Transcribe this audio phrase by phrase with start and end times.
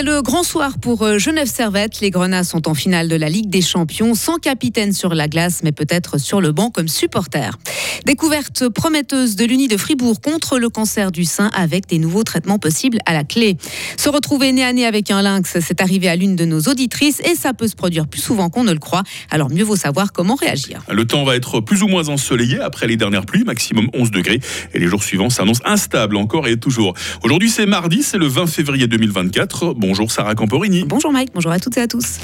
[0.00, 2.00] C'est le grand soir pour euh, Genève Servette.
[2.00, 5.60] Les Grenats sont en finale de la Ligue des Champions, sans capitaine sur la glace,
[5.62, 7.58] mais peut-être sur le banc comme supporter.
[8.06, 12.58] Découverte prometteuse de l'Uni de Fribourg contre le cancer du sein avec des nouveaux traitements
[12.58, 13.58] possibles à la clé.
[13.98, 17.20] Se retrouver nez à nez avec un lynx, c'est arrivé à l'une de nos auditrices
[17.30, 19.02] et ça peut se produire plus souvent qu'on ne le croit.
[19.30, 20.80] Alors mieux vaut savoir comment réagir.
[20.90, 24.40] Le temps va être plus ou moins ensoleillé après les dernières pluies, maximum 11 degrés.
[24.72, 26.94] Et les jours suivants s'annoncent instables encore et toujours.
[27.22, 29.74] Aujourd'hui c'est mardi, c'est le 20 février 2024.
[29.90, 30.84] Bonjour Sarah Camporini.
[30.84, 32.20] Bonjour Mike, bonjour à toutes et à tous.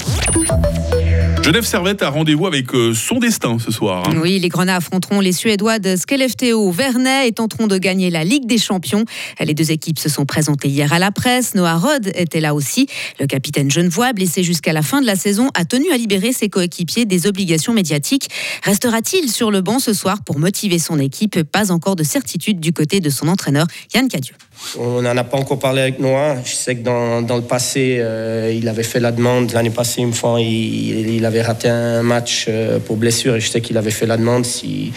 [1.47, 4.03] Genève Servette a rendez-vous avec euh, son destin ce soir.
[4.09, 4.19] Hein.
[4.21, 8.47] Oui, les Grenats affronteront les Suédois de Skellefteå Vernet et tenteront de gagner la Ligue
[8.47, 9.05] des Champions.
[9.39, 11.55] Les deux équipes se sont présentées hier à la presse.
[11.55, 12.89] Noah Rod était là aussi.
[13.21, 16.49] Le capitaine genevois, blessé jusqu'à la fin de la saison, a tenu à libérer ses
[16.49, 18.29] coéquipiers des obligations médiatiques.
[18.65, 21.45] Restera-t-il sur le banc ce soir pour motiver son équipe?
[21.45, 24.35] Pas encore de certitude du côté de son entraîneur Yann Cadieux.
[24.79, 26.37] On n'en a pas encore parlé avec Noah.
[26.45, 29.53] Je sais que dans, dans le passé, euh, il avait fait la demande.
[29.53, 33.49] L'année passée, une fois, il, il, avait raté un match euh, pour blessure et je
[33.49, 34.93] sais qu'il avait fait la demande s'il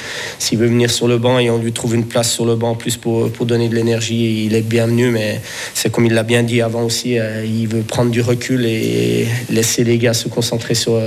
[0.53, 2.97] veut venir sur le banc et on lui trouve une place sur le banc plus
[2.97, 4.45] pour, pour donner de l'énergie.
[4.45, 5.41] Il est bienvenu, mais
[5.73, 9.27] c'est comme il l'a bien dit avant aussi, euh, il veut prendre du recul et
[9.49, 10.99] laisser les gars se concentrer sur,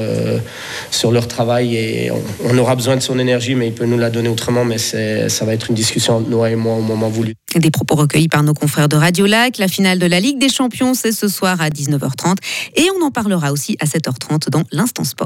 [0.91, 1.77] sur leur travail.
[1.77, 4.65] Et on, on, aura besoin de son énergie, mais il peut nous la donner autrement.
[4.65, 7.35] Mais ça va être une discussion entre Noah et moi au moment voulu.
[7.55, 9.59] Des propos recueillis par nos confrères de Radio Lac.
[9.59, 12.37] La finale de la Ligue des Champions, c'est ce soir à 19h30.
[12.77, 15.22] Et on en parlera aussi à 7h30 dans l'Instant Sport.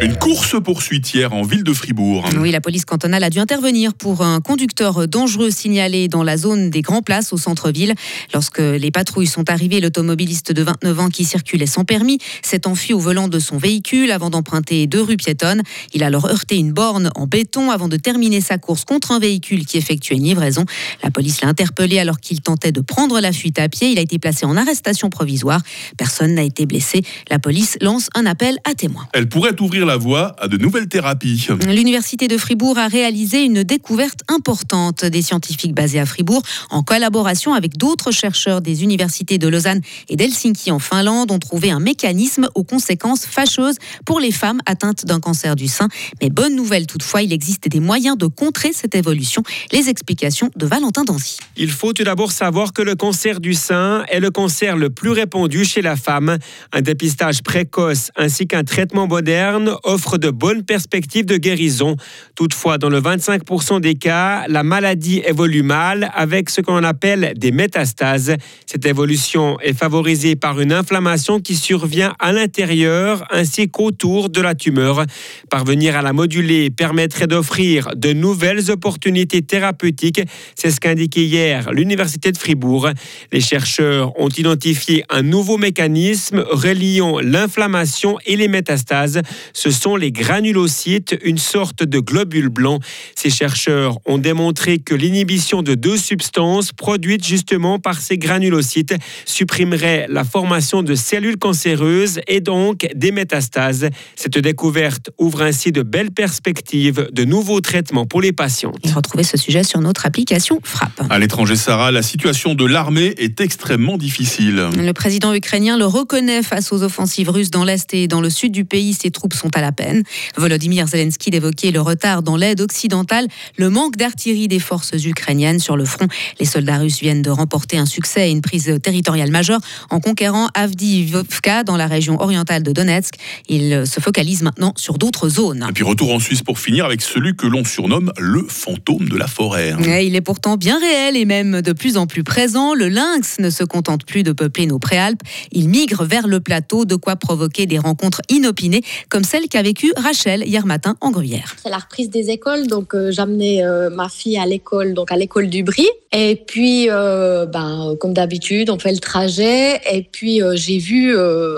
[0.00, 2.24] Une course poursuite hier en ville de Fribourg.
[2.38, 6.70] Oui, la police cantonale a dû intervenir pour un conducteur dangereux signalé dans la zone
[6.70, 7.94] des Grands Places au centre-ville.
[8.32, 12.94] Lorsque les patrouilles sont arrivées, l'automobiliste de 29 ans qui circulait sans permis s'est enfui
[12.94, 15.62] au volant de son véhicule avant d'emprunter deux rues piétonnes.
[15.92, 19.18] Il a alors heurté une borne en béton avant de terminer sa course contre un
[19.18, 20.64] véhicule qui effectuait une livraison.
[21.02, 23.90] La police l'a interpellé alors qu'il tentait de prendre la fuite à pied.
[23.90, 25.60] Il a été placé en arrestation provisoire.
[25.96, 27.02] Personne n'a été blessé.
[27.30, 29.06] La police lance un appel à témoins.
[29.12, 31.48] Elle pourrait ouvrir la voie à de nouvelles thérapies.
[31.66, 35.04] L'Université de Fribourg a réalisé une découverte importante.
[35.04, 40.16] Des scientifiques basés à Fribourg, en collaboration avec d'autres chercheurs des universités de Lausanne et
[40.16, 45.20] d'Helsinki en Finlande, ont trouvé un mécanisme aux conséquences fâcheuses pour les femmes atteintes d'un
[45.20, 45.88] cancer du sein.
[46.20, 49.42] Mais bonne nouvelle toutefois, il existe des moyens de contrer cette évolution.
[49.72, 51.38] Les explications de Valentin Dancy.
[51.56, 55.10] Il faut tout d'abord savoir que le cancer du sein est le cancer le plus
[55.10, 56.38] répandu chez la femme.
[56.72, 61.96] Un dépistage précoce ainsi qu'un traitement moderne offre de bonnes perspectives de guérison.
[62.34, 67.52] Toutefois, dans le 25% des cas, la maladie évolue mal avec ce qu'on appelle des
[67.52, 68.36] métastases.
[68.66, 74.54] Cette évolution est favorisée par une inflammation qui survient à l'intérieur ainsi qu'autour de la
[74.54, 75.04] tumeur.
[75.50, 80.22] Parvenir à la moduler permettrait d'offrir de nouvelles opportunités thérapeutiques.
[80.54, 82.90] C'est ce qu'indiquait hier l'Université de Fribourg.
[83.32, 89.20] Les chercheurs ont identifié un nouveau mécanisme reliant l'inflammation et les métastases.
[89.52, 92.80] Ce sont les granulocytes, une sorte de globule blanc.
[93.14, 98.94] Ces chercheurs ont démontré que l'inhibition de deux substances produites justement par ces granulocytes
[99.24, 103.88] supprimerait la formation de cellules cancéreuses et donc des métastases.
[104.16, 108.72] Cette découverte ouvre ainsi de belles perspectives de nouveaux traitements pour les patients.
[108.84, 111.00] Et retrouvez ce sujet sur notre application Frappe.
[111.10, 114.68] À l'étranger, Sarah, la situation de l'armée est extrêmement difficile.
[114.76, 118.37] Le président ukrainien le reconnaît face aux offensives russes dans l'est et dans le sud
[118.46, 118.94] du pays.
[118.94, 120.02] Ses troupes sont à la peine.
[120.36, 123.26] Volodymyr Zelensky évoquait le retard dans l'aide occidentale,
[123.56, 126.06] le manque d'artillerie des forces ukrainiennes sur le front.
[126.38, 129.60] Les soldats russes viennent de remporter un succès et une prise territoriale majeure
[129.90, 133.14] en conquérant Avdiivka dans la région orientale de Donetsk.
[133.48, 135.66] Ils se focalisent maintenant sur d'autres zones.
[135.68, 139.16] Et puis retour en Suisse pour finir avec celui que l'on surnomme le fantôme de
[139.16, 139.74] la forêt.
[140.04, 142.74] il est pourtant bien réel et même de plus en plus présent.
[142.74, 145.22] Le lynx ne se contente plus de peupler nos préalpes.
[145.52, 149.92] Il migre vers le plateau, de quoi provoquer des rencontres inopinées, comme celle qu'a vécue
[149.96, 151.56] Rachel hier matin en Gruyère.
[151.62, 155.16] C'est la reprise des écoles, donc euh, j'amenais euh, ma fille à l'école, donc à
[155.16, 155.88] l'école du Brie.
[156.10, 159.78] Et puis, euh, ben, comme d'habitude, on fait le trajet.
[159.92, 161.14] Et puis, j'ai vu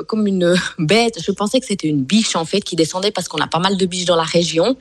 [0.08, 1.20] comme une bête.
[1.24, 3.76] Je pensais que c'était une biche en fait qui descendait parce qu'on a pas mal
[3.76, 4.76] de biches dans la région.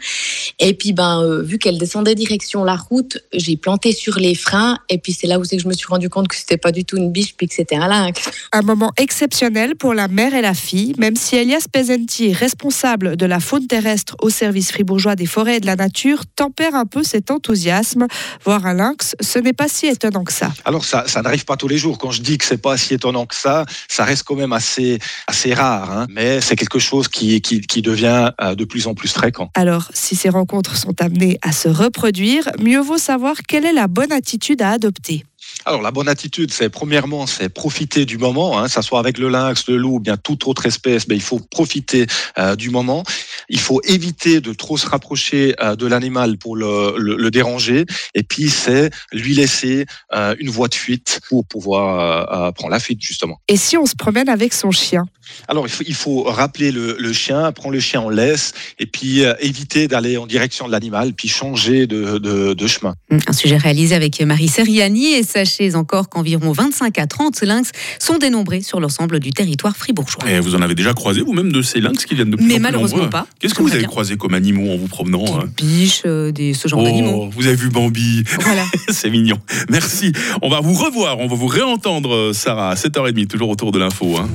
[0.58, 4.80] Et puis, ben, vu qu'elle descendait direction la route, j'ai planté sur les freins.
[4.90, 6.72] Et puis, c'est là où c'est que je me suis rendu compte que c'était pas
[6.72, 8.30] du tout une biche, puis que c'était un lynx.
[8.52, 13.26] Un moment exceptionnel pour la mère et la fille, même si Elias Pesenti, responsable de
[13.26, 17.04] la faune terrestre au service fribourgeois des forêts et de la nature, tempère un peu
[17.04, 18.08] cet enthousiasme.
[18.44, 20.52] Voir un lynx, ce n'est pas si étonnant que ça.
[20.66, 21.98] Alors, ça, ça n'arrive pas tous les jours.
[21.98, 25.00] Quand je dis que c'est pas si étonnant que ça, ça reste quand même assez,
[25.26, 25.90] assez rare.
[25.90, 26.08] Hein.
[26.10, 29.50] Mais c'est quelque chose qui, qui, qui devient euh, de plus en plus fréquent.
[29.54, 33.88] Alors, si ces rencontres sont amenées à se reproduire, mieux vaut savoir quelle est la
[33.88, 35.24] bonne attitude à adopter.
[35.66, 39.30] Alors la bonne attitude, c'est premièrement, c'est profiter du moment, hein, ça soit avec le
[39.30, 42.08] lynx, le loup, ou bien toute autre espèce, mais il faut profiter
[42.38, 43.04] euh, du moment.
[43.50, 47.86] Il faut éviter de trop se rapprocher euh, de l'animal pour le, le, le, déranger,
[48.16, 53.02] et puis c'est lui laisser euh, une voie de fuite pour pouvoir prendre la fuite
[53.02, 53.40] justement.
[53.48, 55.06] Et si on se promène avec son chien?
[55.48, 58.86] Alors il faut, il faut rappeler le, le, chien, prendre le chien en laisse, et
[58.86, 62.96] puis éviter d'aller en direction de l'animal, puis changer de, de, de chemin.
[63.28, 67.72] Un sujet réalisé avec Marie Seriani et sa sachez encore qu'environ 25 à 30 lynx
[68.00, 70.30] sont dénombrés sur l'ensemble du territoire fribourgeois.
[70.30, 72.58] Et vous en avez déjà croisé vous-même de ces lynx qui viennent de plus Mais
[72.58, 73.28] en malheureusement nombreux pas.
[73.40, 76.54] Qu'est-ce que vous avez croisé comme animaux en vous promenant Des hein biches, euh, des,
[76.54, 77.30] ce genre Oh, d'animaux.
[77.34, 78.64] vous avez vu Bambi Voilà.
[78.90, 79.38] C'est mignon.
[79.70, 80.12] Merci.
[80.42, 83.80] On va vous revoir, on va vous réentendre, euh, Sarah, à 7h30, toujours autour de
[83.80, 84.18] l'info.
[84.18, 84.28] hein.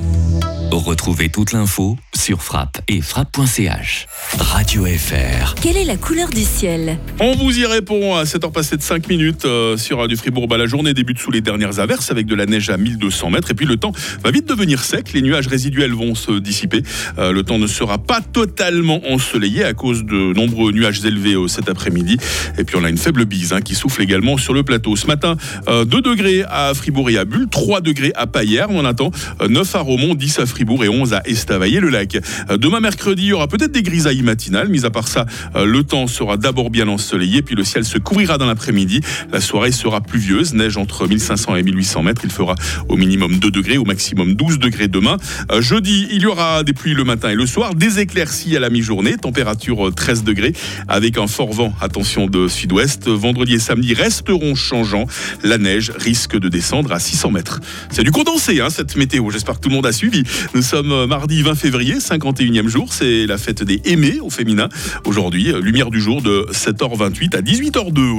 [0.75, 4.07] Retrouvez toute l'info sur frappe et frappe.ch.
[4.37, 5.55] Radio FR.
[5.61, 6.97] Quelle est la couleur du ciel?
[7.21, 10.49] On vous y répond à 7h passées de 5 minutes euh, sur Radio Fribourg.
[10.49, 13.51] Bah, la journée débute sous les dernières averses avec de la neige à 1200 mètres.
[13.51, 15.13] Et puis le temps va vite devenir sec.
[15.13, 16.83] Les nuages résiduels vont se dissiper.
[17.19, 21.47] Euh, le temps ne sera pas totalement ensoleillé à cause de nombreux nuages élevés euh,
[21.47, 22.17] cet après-midi.
[22.57, 24.97] Et puis on a une faible bise hein, qui souffle également sur le plateau.
[24.97, 25.37] Ce matin,
[25.69, 28.71] euh, 2 degrés à Fribourg et à Bulle, 3 degrés à Payerne.
[28.71, 29.11] On attend
[29.41, 32.17] euh, 9 à Romont, 10 à Fribourg et 11 à Estavayer-le-Lac.
[32.49, 34.69] Euh, Demain mercredi, il y aura peut-être des grisailles matinales.
[34.69, 35.25] Mis à part ça,
[35.55, 39.01] euh, le temps sera d'abord bien ensoleillé, puis le ciel se couvrira dans l'après-midi.
[39.31, 42.21] La soirée sera pluvieuse, neige entre 1500 et 1800 mètres.
[42.23, 42.55] Il fera
[42.89, 45.17] au minimum 2 degrés, au maximum 12 degrés demain.
[45.51, 48.59] Euh, jeudi, il y aura des pluies le matin et le soir, des éclaircies à
[48.59, 50.53] la mi-journée, température euh, 13 degrés,
[50.87, 53.07] avec un fort vent, attention de sud-ouest.
[53.07, 55.05] Vendredi et samedi resteront changeants.
[55.43, 57.59] La neige risque de descendre à 600 mètres.
[57.89, 59.29] C'est du condensé, hein, cette météo.
[59.29, 60.23] J'espère que tout le monde a suivi.
[60.53, 62.93] Nous sommes euh, mardi 20 février, 51e jour.
[62.93, 64.69] C'est la fête des aimés au féminin.
[65.05, 68.13] Aujourd'hui, euh, lumière du jour de 7h28 à 18h02.